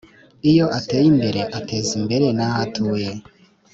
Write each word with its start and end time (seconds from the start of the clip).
Iyo 0.49 0.65
ateye 0.77 1.05
imbere, 1.13 1.39
ateza 1.57 1.91
imbere 1.99 2.25
n’aho 2.37 2.57
atuye. 2.65 3.09